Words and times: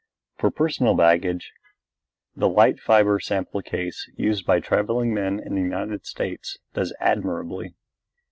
For 0.39 0.49
personal 0.49 0.95
baggage 0.95 1.51
the 2.35 2.49
light 2.49 2.79
fibre 2.79 3.19
sample 3.19 3.61
case 3.61 4.09
used 4.15 4.47
by 4.47 4.59
travelling 4.59 5.13
men 5.13 5.39
in 5.39 5.53
the 5.53 5.61
United 5.61 6.07
States 6.07 6.57
does 6.73 6.91
admirably. 6.99 7.75